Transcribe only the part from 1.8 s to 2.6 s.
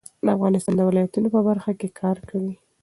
کار کوي.